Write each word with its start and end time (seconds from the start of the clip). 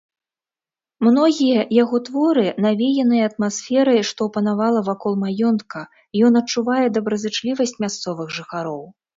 Многія 1.07 1.59
яго 1.83 1.99
творы 2.07 2.45
навеяныя 2.65 3.27
атмасферай, 3.31 4.01
што 4.13 4.29
панавала 4.39 4.81
вакол 4.89 5.13
маёнтка, 5.27 5.85
ён 6.31 6.43
адчувае 6.43 6.83
добразычлівасць 6.97 7.79
мясцовых 7.87 8.27
жыхароў. 8.41 8.83